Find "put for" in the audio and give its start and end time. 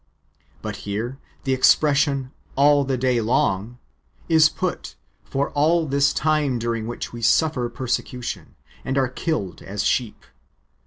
4.49-5.51